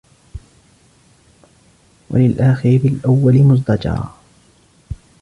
[2.09, 4.11] وَلِلْآخِرِ بِالْأَوَّلِ مُزْدَجَرًا